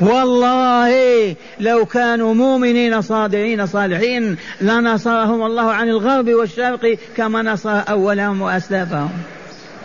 والله 0.01 1.35
لو 1.59 1.85
كانوا 1.85 2.33
مؤمنين 2.33 3.01
صادعين 3.01 3.67
صالحين 3.67 4.37
لنصرهم 4.61 5.45
الله 5.45 5.71
عن 5.71 5.89
الغرب 5.89 6.29
والشرق 6.29 6.97
كما 7.17 7.41
نصر 7.41 7.81
أولهم 7.89 8.41
وأسلافهم. 8.41 9.09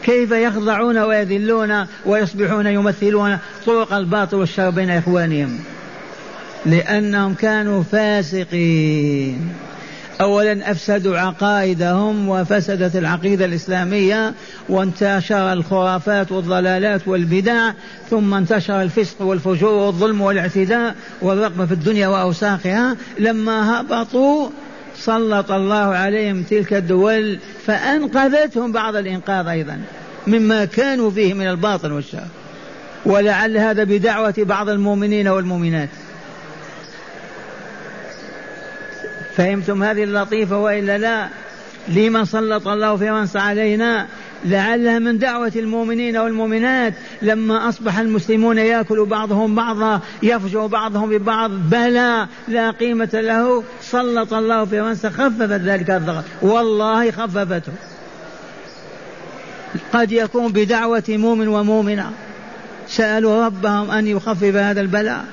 كيف 0.02 0.30
يخضعون 0.30 0.98
ويذلون 0.98 1.86
ويصبحون 2.06 2.66
يمثلون 2.66 3.38
طرق 3.66 3.92
الباطل 3.92 4.36
والشر 4.36 4.70
بين 4.70 4.90
إخوانهم؟ 4.90 5.58
لأنهم 6.66 7.34
كانوا 7.34 7.82
فاسقين. 7.82 9.69
أولا 10.20 10.70
أفسدوا 10.70 11.18
عقائدهم 11.18 12.28
وفسدت 12.28 12.96
العقيدة 12.96 13.44
الإسلامية 13.44 14.34
وانتشر 14.68 15.52
الخرافات 15.52 16.32
والضلالات 16.32 17.08
والبدع 17.08 17.70
ثم 18.10 18.34
انتشر 18.34 18.82
الفسق 18.82 19.22
والفجور 19.22 19.72
والظلم 19.72 20.20
والاعتداء 20.20 20.94
والرغبة 21.22 21.66
في 21.66 21.72
الدنيا 21.72 22.08
وأوساخها. 22.08 22.96
لما 23.18 23.80
هبطوا 23.80 24.48
سلط 24.96 25.50
الله 25.50 25.76
عليهم 25.76 26.42
تلك 26.42 26.74
الدول 26.74 27.38
فأنقذتهم 27.66 28.72
بعض 28.72 28.96
الإنقاذ 28.96 29.46
أيضا 29.46 29.80
مما 30.26 30.64
كانوا 30.64 31.10
فيه 31.10 31.34
من 31.34 31.48
الباطل 31.48 31.92
والشر. 31.92 32.26
ولعل 33.06 33.56
هذا 33.56 33.84
بدعوة 33.84 34.34
بعض 34.38 34.68
المؤمنين 34.68 35.28
والمؤمنات. 35.28 35.88
فهمتم 39.40 39.82
هذه 39.82 40.04
اللطيفة 40.04 40.58
وإلا 40.58 40.98
لا؟ 40.98 41.28
لما 41.88 42.24
سلط 42.24 42.68
الله 42.68 42.96
فرنسا 42.96 43.38
علينا 43.38 44.06
لعلها 44.44 44.98
من 44.98 45.18
دعوة 45.18 45.52
المؤمنين 45.56 46.16
والمؤمنات 46.16 46.94
لما 47.22 47.68
أصبح 47.68 47.98
المسلمون 47.98 48.58
يأكل 48.58 49.04
بعضهم 49.04 49.54
بعضا 49.54 50.00
يفجر 50.22 50.66
بعضهم 50.66 51.10
ببعض. 51.10 51.50
بلى 51.50 52.26
لا 52.48 52.70
قيمة 52.70 53.08
له. 53.12 53.64
سلط 53.82 54.34
الله 54.34 54.64
فرنسا 54.64 55.10
خففت 55.10 55.42
ذلك 55.42 55.90
الضغط. 55.90 56.24
والله 56.42 57.10
خففته. 57.10 57.72
قد 59.92 60.12
يكون 60.12 60.52
بدعوة 60.52 61.04
مؤمن 61.08 61.48
ومؤمنة. 61.48 62.10
سألوا 62.88 63.46
ربهم 63.46 63.90
أن 63.90 64.06
يخفف 64.06 64.54
هذا 64.54 64.80
البلاء. 64.80 65.24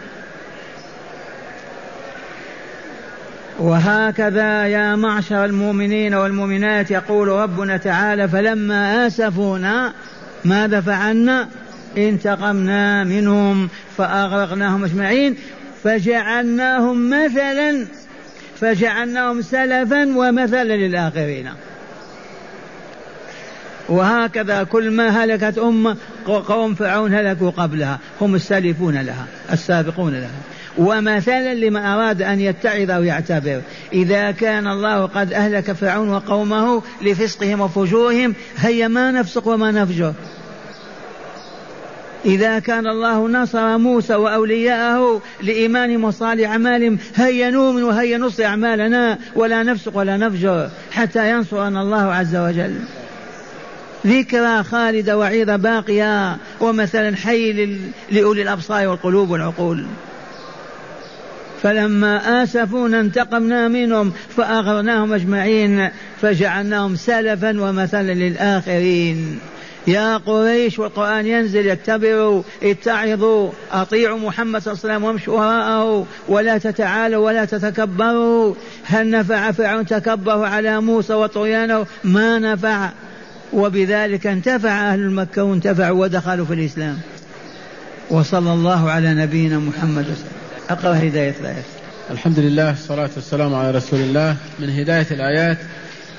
وهكذا 3.60 4.67
يا 4.67 4.96
معشر 4.96 5.46
المؤمنين 5.46 6.13
والمؤمنات 6.13 6.91
يقول 6.91 7.28
ربنا 7.28 7.78
تعالى 7.78 8.28
فلما 8.28 9.08
آسفونا 9.08 9.93
ماذا 10.46 10.82
فعلنا؟ 10.82 11.48
انتقمنا 11.98 13.04
منهم 13.04 13.70
فأغرقناهم 13.98 14.84
أجمعين 14.84 15.38
فجعلناهم 15.84 17.10
مثلا 17.10 17.88
فجعلناهم 18.60 19.41
سلفا 19.41 20.17
ومثلا 20.17 20.76
للآخرين. 20.76 21.50
وهكذا 23.89 24.63
كل 24.63 24.91
ما 24.91 25.10
هلكت 25.24 25.58
أمة 25.58 25.96
قوم 26.26 26.76
فرعون 26.76 27.13
هلكوا 27.13 27.50
قبلها 27.50 28.00
هم 28.22 28.36
السالفون 28.36 28.98
لها 29.02 29.26
السابقون 29.52 30.13
لها. 30.13 30.57
ومثلا 30.78 31.54
لما 31.54 31.94
أراد 31.94 32.22
أن 32.22 32.40
يتعظ 32.40 32.92
أو 32.92 33.04
يعتبر. 33.04 33.62
إذا 33.94 34.32
كان 34.32 34.68
الله 34.68 35.06
قد 35.06 35.34
أهلك 35.34 35.72
فرعون 35.72 36.10
وقومه 36.10 36.82
لفسقهم 37.02 37.62
وفجورهم 37.62 38.34
هيا 38.58 38.88
ما 38.88 39.12
نفسق 39.12 39.48
وما 39.48 39.72
نفجر. 39.72 40.13
إذا 42.26 42.60
كان 42.60 42.88
الله 42.88 43.28
نصر 43.28 43.78
موسى 43.78 44.16
وأولياءه 44.16 45.22
لإيمانهم 45.44 46.04
وصالح 46.04 46.50
أعمالهم 46.50 46.98
هيا 47.16 47.50
نؤمن 47.50 47.84
وهيا 47.84 48.18
نصلي 48.18 48.46
أعمالنا 48.46 49.18
ولا 49.36 49.63
نفسق 49.63 49.98
ولا 49.98 50.18
نفجر 50.18 50.70
حتى 50.92 51.32
ينصرنا 51.32 51.82
الله 51.82 52.13
عز 52.13 52.36
وجل. 52.36 52.76
ذكرى 54.08 54.63
خالدة 54.63 55.18
وعيدة 55.18 55.56
باقية 55.56 56.38
ومثلا 56.60 57.16
حي 57.16 57.78
لأولي 58.12 58.42
الأبصار 58.42 58.88
والقلوب 58.88 59.30
والعقول. 59.30 59.86
فلما 61.63 62.43
آسفونا 62.43 63.00
انتقمنا 63.00 63.67
منهم 63.67 64.13
فأغرناهم 64.38 65.13
أجمعين 65.13 65.89
فجعلناهم 66.22 66.96
سلفا 66.96 67.62
ومثلا 67.62 68.13
للآخرين. 68.13 69.39
يا 69.88 70.17
قريش 70.17 70.80
والقرآن 70.80 71.28
ينزل 71.28 71.70
اتبعوا 71.70 72.43
اتعظوا 72.63 73.52
أطيعوا 73.72 74.20
محمد 74.20 74.62
صلى 74.62 74.74
الله 74.74 74.84
عليه 74.84 74.93
وسلم 74.93 75.04
وامشوا 75.04 75.39
وراءه 75.39 76.06
ولا 76.28 76.58
تتعالوا 76.58 77.26
ولا 77.26 77.46
تتكبروا. 77.46 78.56
هل 78.84 79.10
نفع 79.10 79.52
فرعون 79.52 79.86
تكبروا 79.86 80.48
على 80.48 80.82
موسى 80.82 81.13
وطغيانه؟ 81.13 81.86
ما 82.04 82.39
نفع. 82.39 82.89
وبذلك 83.54 84.28
انتفع 84.28 84.70
أهل 84.70 85.12
مكة 85.12 85.43
وانتفعوا 85.43 86.02
ودخلوا 86.02 86.46
في 86.46 86.54
الإسلام. 86.54 86.98
وصلى 88.10 88.54
الله 88.54 88.91
على 88.91 89.13
نبينا 89.13 89.60
محمد 89.60 90.04
وسلم. 90.04 90.46
أقرأ 90.69 90.93
هداية 90.93 91.36
الآيات. 91.39 91.65
الحمد 92.12 92.39
لله 92.39 92.67
والصلاة 92.67 93.10
والسلام 93.15 93.56
على 93.56 93.71
رسول 93.71 93.99
الله. 93.99 94.36
من 94.60 94.69
هداية 94.69 95.08
الآيات 95.12 95.58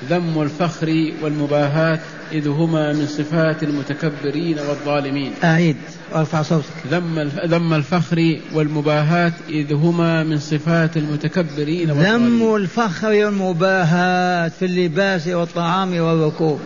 ذم 0.09 0.41
الفخر 0.41 1.11
والمباهاة 1.21 1.99
إذ 2.31 2.47
هما 2.47 2.93
من 2.93 3.07
صفات 3.07 3.63
المتكبرين 3.63 4.59
والظالمين. 4.59 5.33
أعيد 5.43 5.75
وأرفع 6.13 6.41
صوتك. 6.41 6.65
ذم 6.91 7.31
ذم 7.45 7.73
الفخر 7.73 8.39
والمباهاة 8.53 9.31
إذ 9.49 9.73
هما 9.73 10.23
من 10.23 10.39
صفات 10.39 10.97
المتكبرين 10.97 11.91
والظالمين. 11.91 12.39
ذم 12.39 12.55
الفخر 12.55 13.09
والمباهاة 13.09 14.47
في 14.47 14.65
اللباس 14.65 15.27
والطعام 15.27 15.99
والركوب. 15.99 16.59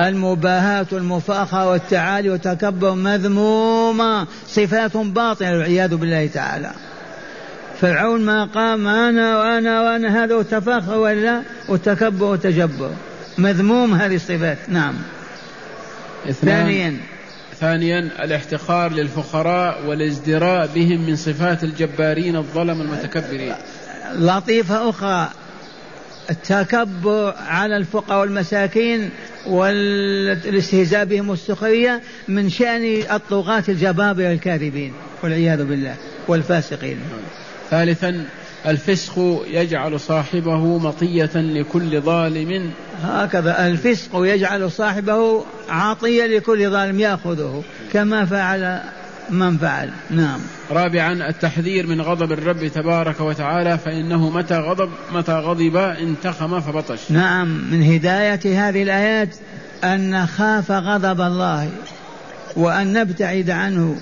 المباهاة 0.00 0.86
والمفاخرة 0.92 1.70
والتعالي 1.70 2.30
والتكبر 2.30 2.94
مذمومة 2.94 4.26
صفات 4.48 4.96
باطلة 4.96 5.52
والعياذ 5.52 5.96
بالله 5.96 6.26
تعالى. 6.26 6.70
فرعون 7.80 8.24
ما 8.24 8.44
قام 8.44 8.86
أنا 8.86 9.38
وأنا 9.38 9.82
وأنا 9.82 10.24
هذا 10.24 10.34
والتفاخر 10.34 10.98
ولا؟ 10.98 11.42
والتكبر 11.68 12.26
والتجبر 12.26 12.90
مذموم 13.38 13.94
هذه 13.94 14.14
الصفات. 14.14 14.58
نعم. 14.68 14.94
ثانيا. 16.32 16.96
ثانيا 17.60 17.98
الاحتقار 17.98 18.92
للفقراء 18.92 19.86
والازدراء 19.86 20.66
بهم 20.66 21.06
من 21.06 21.16
صفات 21.16 21.64
الجبارين 21.64 22.36
الظلم 22.36 22.80
المتكبرين. 22.80 23.54
لطيفة 24.14 24.90
أخرى. 24.90 25.28
التكبر 26.30 27.34
على 27.48 27.76
الفقراء 27.76 28.20
والمساكين 28.20 29.10
والاستهزاء 29.46 31.04
بهم 31.04 31.30
والسخرية 31.30 32.02
من 32.28 32.50
شأن 32.50 33.02
الطغاة 33.12 33.64
الجبابرة 33.68 34.32
الكاذبين 34.32 34.92
والعياذ 35.22 35.64
بالله 35.64 35.94
والفاسقين. 36.28 36.98
ثالثا 37.70 38.24
الفسق 38.66 39.44
يجعل 39.46 40.00
صاحبه 40.00 40.78
مطية 40.78 41.30
لكل 41.34 42.00
ظالم. 42.00 42.70
هكذا 43.02 43.66
الفسق 43.66 44.10
يجعل 44.14 44.70
صاحبه 44.70 45.44
عطية 45.68 46.26
لكل 46.26 46.70
ظالم 46.70 47.00
يأخذه. 47.00 47.62
كما 47.92 48.24
فعل 48.24 48.80
من 49.30 49.58
فعل. 49.58 49.90
نعم. 50.10 50.40
رابعا 50.70 51.12
التحذير 51.28 51.86
من 51.86 52.00
غضب 52.00 52.32
الرب 52.32 52.66
تبارك 52.66 53.20
وتعالى 53.20 53.78
فإنه 53.78 54.30
متى 54.30 54.54
غضب 54.54 54.90
متى 55.12 55.32
غضب 55.32 55.76
انتخم 55.76 56.60
فبطش. 56.60 57.10
نعم. 57.10 57.48
من 57.70 57.82
هداية 57.82 58.68
هذه 58.68 58.82
الآيات 58.82 59.36
أن 59.84 60.10
نخاف 60.10 60.70
غضب 60.70 61.20
الله 61.20 61.70
وأن 62.56 62.92
نبتعد 62.92 63.50
عنه. 63.50 63.96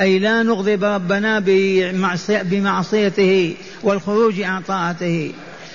أي 0.00 0.18
لا 0.18 0.42
نغضب 0.42 0.84
ربنا 0.84 1.38
بمعصيته 2.42 3.54
والخروج 3.82 4.40
عن 4.40 4.62
طاعته. 4.62 5.32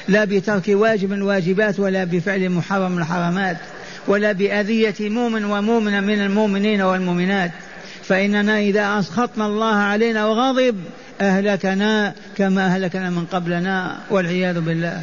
لا 0.08 0.26
بترك 0.26 0.64
واجب 0.68 1.10
من 1.10 1.18
الواجبات 1.18 1.80
ولا 1.80 2.04
بفعل 2.04 2.50
محرم 2.50 2.92
من 2.92 3.02
الحرامات 3.02 3.58
ولا 4.08 4.32
بأذية 4.32 4.96
مؤمن 5.00 5.46
ومؤمنة 5.46 6.00
من 6.00 6.22
المؤمنين 6.22 6.82
والمؤمنات. 6.82 7.52
فإننا 8.04 8.60
إذا 8.60 9.00
أسخطنا 9.00 9.46
الله 9.46 9.76
علينا 9.76 10.26
وغضب 10.26 10.76
أهلكنا 11.22 12.14
كما 12.38 12.66
أهلكنا 12.66 13.10
من 13.10 13.26
قبلنا 13.26 13.98
والعياذ 14.10 14.60
بالله. 14.60 15.02